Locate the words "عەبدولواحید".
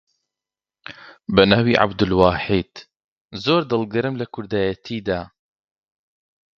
1.81-2.73